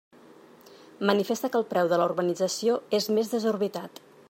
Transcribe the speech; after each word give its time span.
Manifesta 1.09 1.51
que 1.55 1.59
el 1.61 1.67
preu 1.73 1.91
de 1.91 2.01
la 2.03 2.09
urbanització 2.11 2.79
és 3.01 3.11
més 3.19 3.31
que 3.31 3.37
desorbitat. 3.39 4.05